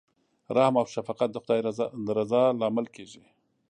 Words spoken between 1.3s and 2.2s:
د خدای د